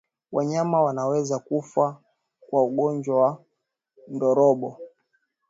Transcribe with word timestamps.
Wanyama 0.31 0.81
wanaweza 0.83 1.39
kufa 1.39 2.01
kwa 2.39 2.63
ugonjwa 2.63 3.21
wa 3.23 3.43
ndorobo 4.07 4.77